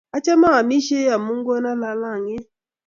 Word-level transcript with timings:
achame 0.17 0.45
aamishei 0.55 1.11
amu 1.15 1.33
konu 1.45 1.71
lalangyet 1.81 2.45